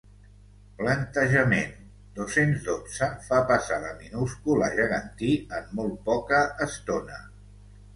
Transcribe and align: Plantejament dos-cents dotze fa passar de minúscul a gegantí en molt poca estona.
Plantejament 0.77 1.75
dos-cents 2.17 2.65
dotze 2.71 3.11
fa 3.29 3.45
passar 3.55 3.79
de 3.87 3.95
minúscul 4.03 4.69
a 4.73 4.75
gegantí 4.83 5.35
en 5.63 5.73
molt 5.83 6.05
poca 6.13 6.47
estona. 6.73 7.27